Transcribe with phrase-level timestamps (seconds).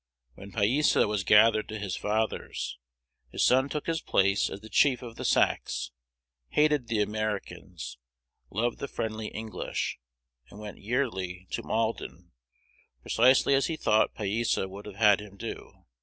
[0.33, 2.79] When Pyesa was gathered to his fathers,
[3.29, 5.91] his son took his place as the chief of the Sacs,
[6.49, 7.99] hated the Americans,
[8.49, 9.99] loved the friendly English,
[10.49, 12.31] and went yearly to Malden,
[13.03, 15.71] precisely as he thought Pyesa would have had him do.